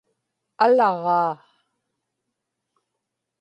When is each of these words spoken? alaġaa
alaġaa 0.63 1.31